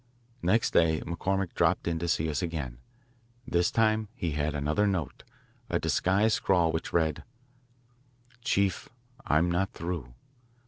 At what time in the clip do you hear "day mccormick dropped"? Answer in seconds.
0.71-1.87